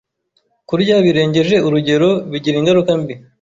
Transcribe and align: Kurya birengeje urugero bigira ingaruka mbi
Kurya 0.69 0.95
birengeje 1.05 1.55
urugero 1.67 2.09
bigira 2.31 2.55
ingaruka 2.59 2.91
mbi 3.01 3.13